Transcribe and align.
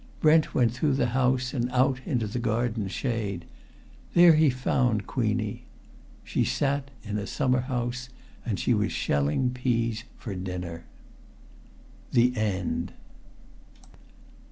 Brent 0.19 0.55
went 0.55 0.71
through 0.71 0.93
the 0.95 1.09
house, 1.13 1.53
and 1.53 1.69
out 1.69 1.99
into 2.07 2.25
the 2.25 2.39
garden's 2.39 2.91
shade. 2.91 3.45
There 4.15 4.33
he 4.33 4.49
found 4.49 5.05
Queenie. 5.05 5.65
She 6.23 6.43
sat 6.43 6.89
in 7.03 7.19
a 7.19 7.27
summer 7.27 7.59
house, 7.61 8.09
and 8.43 8.59
she 8.59 8.73
was 8.73 8.91
shelling 8.91 9.51
peas 9.51 10.03
for 10.17 10.33
dinner. 10.33 10.85
THE 12.11 12.35
END. 12.35 12.93